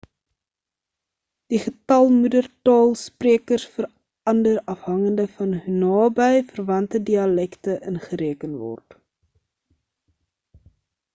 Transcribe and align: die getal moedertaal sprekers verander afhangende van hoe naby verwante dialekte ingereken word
die 1.53 1.57
getal 1.65 2.07
moedertaal 2.13 2.87
sprekers 3.01 3.65
verander 3.75 4.57
afhangende 4.73 5.25
van 5.35 5.53
hoe 5.65 5.73
naby 5.83 6.33
verwante 6.55 7.01
dialekte 7.11 7.75
ingereken 7.93 8.59
word 8.63 8.99